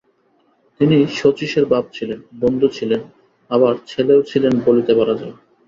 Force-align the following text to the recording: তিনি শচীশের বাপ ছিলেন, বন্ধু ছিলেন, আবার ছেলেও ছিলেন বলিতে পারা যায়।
তিনি 0.79 0.97
শচীশের 1.15 1.65
বাপ 1.65 1.85
ছিলেন, 1.93 2.19
বন্ধু 2.39 2.67
ছিলেন, 2.67 3.01
আবার 3.51 3.73
ছেলেও 3.87 4.19
ছিলেন 4.21 4.53
বলিতে 4.65 4.93
পারা 4.95 5.13
যায়। 5.13 5.35